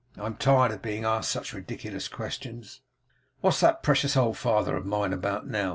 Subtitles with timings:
[0.17, 2.81] 'I am tired of being asked such ridiculous questions.'
[3.41, 5.69] 'What's that precious old father of mine about now?